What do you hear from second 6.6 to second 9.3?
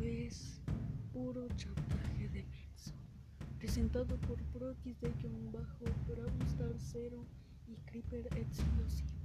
0 y Creeper Explosive.